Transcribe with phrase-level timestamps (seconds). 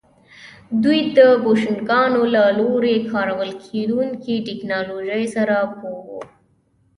[0.83, 6.21] دوی د بوشنګانو له لوري کارول کېدونکې ټکنالوژۍ سره پوه وو